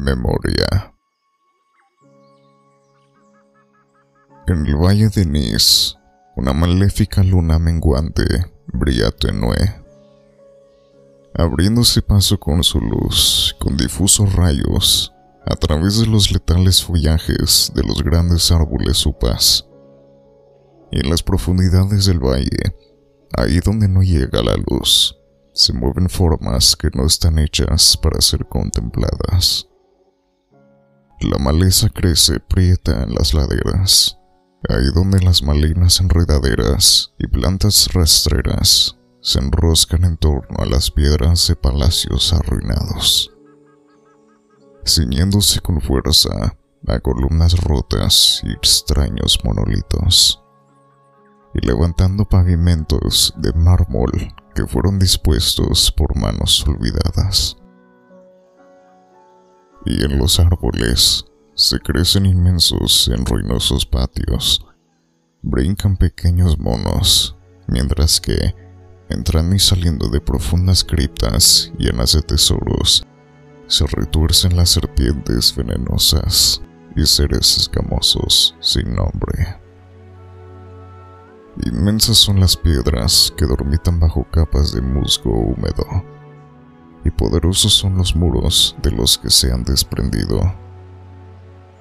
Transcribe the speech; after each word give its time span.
Memoria. 0.00 0.94
En 4.46 4.64
el 4.64 4.76
valle 4.76 5.08
de 5.08 5.26
Nis, 5.26 5.96
una 6.36 6.52
maléfica 6.52 7.24
luna 7.24 7.58
menguante 7.58 8.24
brilla 8.68 9.10
tenue, 9.10 9.56
abriéndose 11.34 12.00
paso 12.00 12.38
con 12.38 12.62
su 12.62 12.80
luz, 12.80 13.56
con 13.58 13.76
difusos 13.76 14.32
rayos, 14.34 15.12
a 15.44 15.56
través 15.56 15.98
de 15.98 16.06
los 16.06 16.30
letales 16.30 16.84
follajes 16.84 17.72
de 17.74 17.82
los 17.82 18.04
grandes 18.04 18.52
árboles 18.52 19.04
upas. 19.04 19.66
Y 20.92 21.00
en 21.00 21.10
las 21.10 21.24
profundidades 21.24 22.06
del 22.06 22.20
valle, 22.20 22.72
ahí 23.36 23.58
donde 23.58 23.88
no 23.88 24.02
llega 24.02 24.44
la 24.44 24.54
luz, 24.70 25.16
se 25.52 25.72
mueven 25.72 26.08
formas 26.08 26.76
que 26.76 26.88
no 26.94 27.04
están 27.04 27.40
hechas 27.40 27.96
para 27.96 28.20
ser 28.20 28.46
contempladas. 28.46 29.67
La 31.20 31.36
maleza 31.36 31.88
crece 31.88 32.38
prieta 32.38 33.02
en 33.02 33.12
las 33.12 33.34
laderas, 33.34 34.16
ahí 34.68 34.84
donde 34.94 35.18
las 35.18 35.42
malinas 35.42 35.98
enredaderas 35.98 37.12
y 37.18 37.26
plantas 37.26 37.92
rastreras 37.92 38.96
se 39.20 39.40
enroscan 39.40 40.04
en 40.04 40.16
torno 40.16 40.56
a 40.58 40.66
las 40.66 40.92
piedras 40.92 41.48
de 41.48 41.56
palacios 41.56 42.32
arruinados, 42.32 43.32
ciñéndose 44.86 45.58
con 45.60 45.80
fuerza 45.80 46.56
a 46.86 47.00
columnas 47.00 47.58
rotas 47.64 48.40
y 48.44 48.52
extraños 48.52 49.40
monolitos, 49.42 50.40
y 51.52 51.66
levantando 51.66 52.26
pavimentos 52.26 53.34
de 53.38 53.52
mármol 53.54 54.12
que 54.54 54.64
fueron 54.68 55.00
dispuestos 55.00 55.90
por 55.90 56.16
manos 56.16 56.64
olvidadas 56.64 57.56
y 59.88 60.04
en 60.04 60.18
los 60.18 60.38
árboles 60.38 61.24
se 61.54 61.80
crecen 61.80 62.26
inmensos 62.26 63.08
en 63.08 63.24
ruinosos 63.24 63.86
patios. 63.86 64.66
Brincan 65.40 65.96
pequeños 65.96 66.58
monos, 66.58 67.36
mientras 67.68 68.20
que, 68.20 68.54
entrando 69.08 69.56
y 69.56 69.58
saliendo 69.58 70.08
de 70.08 70.20
profundas 70.20 70.84
criptas 70.84 71.72
llenas 71.78 72.12
de 72.12 72.20
tesoros, 72.20 73.02
se 73.66 73.86
retuercen 73.86 74.56
las 74.56 74.70
serpientes 74.70 75.56
venenosas 75.56 76.60
y 76.94 77.06
seres 77.06 77.56
escamosos 77.56 78.56
sin 78.60 78.94
nombre. 78.94 79.58
Inmensas 81.64 82.18
son 82.18 82.40
las 82.40 82.56
piedras 82.56 83.32
que 83.36 83.46
dormitan 83.46 83.98
bajo 83.98 84.26
capas 84.30 84.72
de 84.72 84.82
musgo 84.82 85.32
húmedo 85.32 86.18
y 87.04 87.10
poderosos 87.10 87.72
son 87.72 87.96
los 87.96 88.14
muros 88.16 88.76
de 88.82 88.90
los 88.90 89.18
que 89.18 89.30
se 89.30 89.52
han 89.52 89.64
desprendido. 89.64 90.54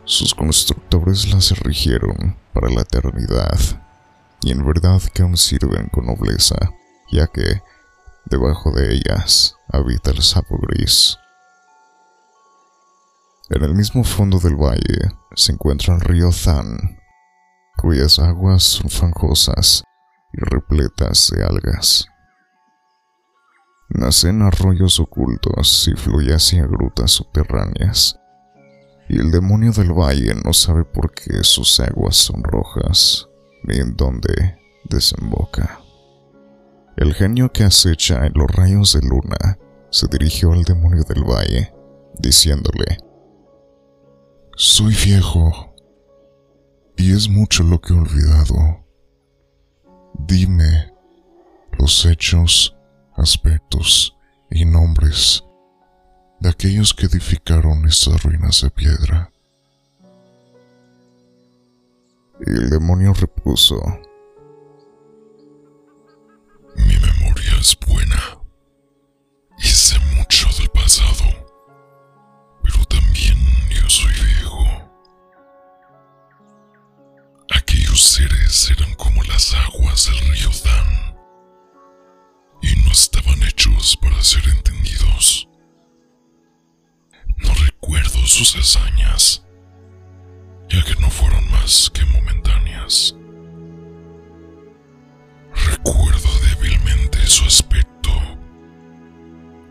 Sus 0.05 0.33
constructores 0.33 1.33
las 1.33 1.51
erigieron 1.51 2.37
para 2.53 2.69
la 2.69 2.81
eternidad, 2.81 3.59
y 4.41 4.51
en 4.51 4.65
verdad 4.65 5.01
que 5.13 5.23
aún 5.23 5.37
sirven 5.37 5.89
con 5.89 6.05
nobleza, 6.05 6.55
ya 7.11 7.27
que 7.27 7.61
debajo 8.25 8.71
de 8.71 8.93
ellas 8.93 9.55
habita 9.67 10.11
el 10.11 10.21
sapo 10.21 10.57
gris. 10.57 11.17
En 13.49 13.63
el 13.63 13.73
mismo 13.73 14.03
fondo 14.03 14.39
del 14.39 14.55
valle 14.55 15.11
se 15.35 15.53
encuentra 15.53 15.95
el 15.95 16.01
río 16.01 16.31
Zan, 16.31 16.99
cuyas 17.77 18.19
aguas 18.19 18.63
son 18.63 18.89
fangosas 18.89 19.83
y 20.33 20.39
repletas 20.41 21.31
de 21.33 21.43
algas. 21.43 22.07
Nace 23.89 24.29
en 24.29 24.41
arroyos 24.41 24.99
ocultos 24.99 25.87
y 25.87 25.95
fluye 25.95 26.33
hacia 26.33 26.67
grutas 26.67 27.11
subterráneas. 27.11 28.19
Y 29.07 29.19
el 29.19 29.31
demonio 29.31 29.71
del 29.71 29.93
valle 29.93 30.35
no 30.43 30.51
sabe 30.53 30.83
por 30.83 31.13
qué 31.13 31.43
sus 31.43 31.79
aguas 31.79 32.17
son 32.17 32.43
rojas, 32.43 33.29
ni 33.63 33.77
en 33.77 33.95
dónde 33.95 34.57
desemboca. 34.89 35.79
El 36.97 37.13
genio 37.13 37.51
que 37.53 37.63
acecha 37.63 38.25
en 38.25 38.33
los 38.35 38.51
rayos 38.51 38.93
de 38.93 39.07
luna 39.07 39.57
se 39.89 40.07
dirigió 40.07 40.51
al 40.51 40.63
demonio 40.63 41.03
del 41.03 41.23
valle, 41.23 41.73
diciéndole, 42.19 42.97
Soy 44.57 44.93
viejo, 45.05 45.73
y 46.97 47.13
es 47.13 47.29
mucho 47.29 47.63
lo 47.63 47.79
que 47.79 47.93
he 47.93 47.97
olvidado. 47.97 48.85
Dime 50.19 50.93
los 51.77 52.05
hechos 52.05 52.76
aspectos 53.17 54.15
y 54.49 54.65
nombres 54.65 55.43
de 56.39 56.49
aquellos 56.49 56.93
que 56.93 57.07
edificaron 57.07 57.85
estas 57.85 58.23
ruinas 58.23 58.61
de 58.61 58.69
piedra. 58.69 59.31
Y 62.45 62.49
el 62.49 62.69
demonio 62.69 63.13
repuso, 63.13 63.81
Mi 66.75 66.95
memoria 66.95 67.57
es 67.59 67.75
buena 67.87 68.39
y 69.57 69.63
sé 69.63 69.97
mucho 70.15 70.47
del 70.59 70.69
pasado, 70.69 71.25
pero 72.63 72.85
también 72.85 73.37
yo 73.69 73.89
soy 73.89 74.13
viejo. 74.13 74.63
Aquellos 77.55 77.99
seres 77.99 78.69
eran 78.69 78.93
como 78.93 79.23
las 79.23 79.55
aguas 79.55 80.05
del 80.05 80.19
río 80.19 80.49
Dan 80.63 80.96
ser 84.23 84.47
entendidos. 84.49 85.47
No 87.37 87.53
recuerdo 87.53 88.25
sus 88.25 88.55
hazañas, 88.55 89.45
ya 90.69 90.83
que 90.83 90.95
no 90.95 91.09
fueron 91.09 91.49
más 91.51 91.89
que 91.93 92.05
momentáneas. 92.05 93.15
Recuerdo 95.53 96.29
débilmente 96.49 97.25
su 97.27 97.45
aspecto, 97.45 98.11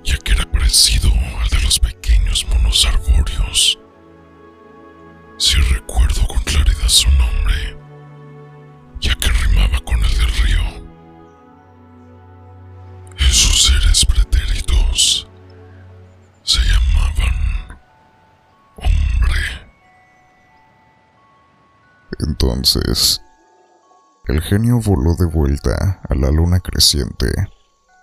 ya 0.04 0.16
que 0.18 0.32
era 0.32 0.50
parecido 0.50 1.10
al 1.40 1.48
de 1.48 1.60
los 1.60 1.78
pequeños 1.78 2.46
monos 2.48 2.84
arbóreos. 2.86 3.78
Entonces, 22.46 23.20
el 24.28 24.40
genio 24.40 24.80
voló 24.80 25.16
de 25.16 25.26
vuelta 25.26 26.00
a 26.08 26.14
la 26.14 26.30
luna 26.30 26.60
creciente 26.60 27.26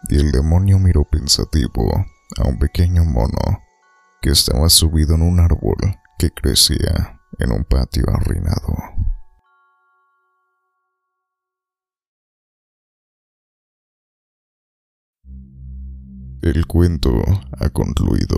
y 0.10 0.18
el 0.18 0.32
demonio 0.32 0.80
miró 0.80 1.06
pensativo 1.06 1.90
a 2.38 2.48
un 2.48 2.60
pequeño 2.60 3.06
mono 3.06 3.62
que 4.22 4.32
estaba 4.32 4.68
subido 4.68 5.16
en 5.16 5.22
un 5.22 5.40
árbol 5.40 5.78
que 6.20 6.30
crecía 6.32 7.22
en 7.40 7.54
un 7.54 7.64
patio 7.64 8.04
arruinado. 8.10 8.76
El 16.42 16.68
cuento 16.68 17.14
ha 17.60 17.70
concluido. 17.70 18.38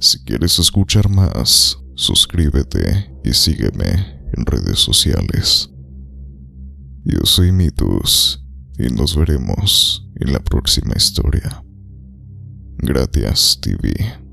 Si 0.00 0.24
quieres 0.24 0.58
escuchar 0.58 1.08
más, 1.08 1.78
suscríbete 1.94 3.14
y 3.22 3.32
sígueme 3.32 4.17
en 4.32 4.46
redes 4.46 4.78
sociales. 4.78 5.70
Yo 7.04 7.20
soy 7.24 7.52
Mitus 7.52 8.44
y 8.78 8.92
nos 8.92 9.16
veremos 9.16 10.08
en 10.16 10.32
la 10.32 10.40
próxima 10.40 10.94
historia. 10.96 11.64
Gracias, 12.78 13.58
TV. 13.60 14.27